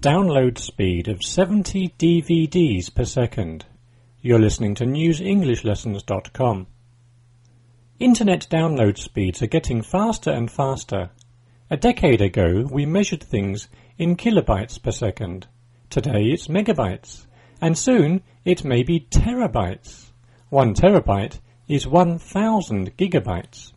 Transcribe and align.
download 0.00 0.56
speed 0.56 1.08
of 1.08 1.22
70 1.22 1.90
DVDs 1.98 2.94
per 2.94 3.04
second. 3.04 3.66
You're 4.22 4.38
listening 4.38 4.74
to 4.76 4.86
newsenglish.lessons.com. 4.86 6.66
Internet 7.98 8.46
download 8.50 8.96
speeds 8.96 9.42
are 9.42 9.46
getting 9.46 9.82
faster 9.82 10.30
and 10.30 10.50
faster. 10.50 11.10
A 11.68 11.76
decade 11.76 12.22
ago, 12.22 12.66
we 12.70 12.86
measured 12.86 13.22
things 13.22 13.68
in 13.98 14.16
kilobytes 14.16 14.82
per 14.82 14.90
second. 14.90 15.46
Today 15.90 16.24
it's 16.28 16.48
megabytes. 16.48 17.26
And 17.60 17.76
soon 17.76 18.22
it 18.42 18.64
may 18.64 18.82
be 18.82 19.06
terabytes. 19.10 20.12
One 20.48 20.72
terabyte 20.72 21.40
is 21.68 21.86
1000 21.86 22.96
gigabytes. 22.96 23.72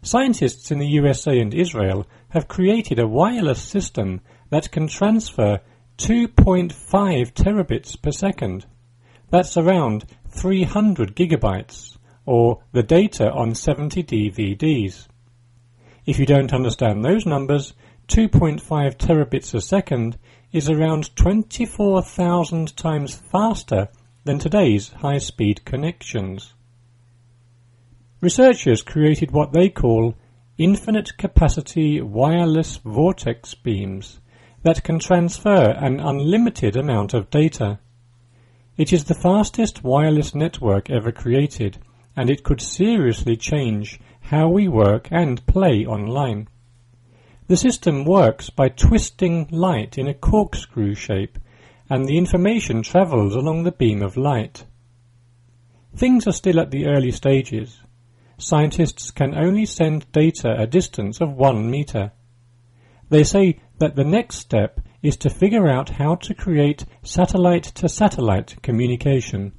Scientists 0.00 0.70
in 0.70 0.78
the 0.78 0.86
USA 0.86 1.40
and 1.40 1.52
Israel 1.52 2.06
have 2.28 2.46
created 2.46 3.00
a 3.00 3.08
wireless 3.08 3.60
system 3.60 4.20
that 4.50 4.70
can 4.70 4.88
transfer 4.88 5.60
2.5 5.98 6.72
terabits 7.32 8.00
per 8.00 8.12
second. 8.12 8.66
That's 9.30 9.56
around 9.56 10.06
300 10.28 11.16
gigabytes, 11.16 11.98
or 12.24 12.62
the 12.72 12.82
data 12.82 13.30
on 13.32 13.54
70 13.54 14.04
DVDs. 14.04 15.08
If 16.06 16.18
you 16.18 16.26
don't 16.26 16.52
understand 16.52 17.04
those 17.04 17.26
numbers, 17.26 17.74
2.5 18.08 18.62
terabits 18.96 19.54
a 19.54 19.60
second 19.60 20.18
is 20.52 20.70
around 20.70 21.14
24,000 21.16 22.76
times 22.76 23.14
faster 23.14 23.88
than 24.24 24.38
today's 24.38 24.90
high-speed 24.90 25.64
connections. 25.64 26.54
Researchers 28.20 28.82
created 28.82 29.30
what 29.30 29.52
they 29.52 29.68
call 29.68 30.14
infinite 30.56 31.16
capacity 31.18 32.00
wireless 32.00 32.78
vortex 32.78 33.54
beams 33.54 34.20
that 34.62 34.82
can 34.82 34.98
transfer 34.98 35.70
an 35.70 36.00
unlimited 36.00 36.76
amount 36.76 37.14
of 37.14 37.30
data. 37.30 37.78
It 38.76 38.92
is 38.92 39.04
the 39.04 39.14
fastest 39.14 39.84
wireless 39.84 40.34
network 40.34 40.90
ever 40.90 41.12
created, 41.12 41.78
and 42.16 42.30
it 42.30 42.44
could 42.44 42.60
seriously 42.60 43.36
change 43.36 44.00
how 44.20 44.48
we 44.48 44.68
work 44.68 45.08
and 45.10 45.44
play 45.46 45.86
online. 45.86 46.48
The 47.46 47.56
system 47.56 48.04
works 48.04 48.50
by 48.50 48.68
twisting 48.68 49.48
light 49.50 49.96
in 49.96 50.06
a 50.06 50.14
corkscrew 50.14 50.94
shape 50.94 51.38
and 51.88 52.04
the 52.04 52.18
information 52.18 52.82
travels 52.82 53.34
along 53.34 53.62
the 53.62 53.72
beam 53.72 54.02
of 54.02 54.16
light. 54.16 54.64
Things 55.96 56.26
are 56.26 56.32
still 56.32 56.60
at 56.60 56.70
the 56.70 56.86
early 56.86 57.10
stages. 57.10 57.80
Scientists 58.36 59.10
can 59.10 59.34
only 59.34 59.64
send 59.64 60.10
data 60.12 60.54
a 60.58 60.66
distance 60.66 61.20
of 61.20 61.32
one 61.32 61.70
meter. 61.70 62.12
They 63.08 63.24
say 63.24 63.60
that 63.78 63.96
the 63.96 64.04
next 64.04 64.36
step 64.36 64.80
is 65.02 65.16
to 65.16 65.30
figure 65.30 65.68
out 65.68 65.90
how 65.90 66.16
to 66.16 66.34
create 66.34 66.84
satellite 67.02 67.64
to 67.64 67.88
satellite 67.88 68.56
communication 68.62 69.52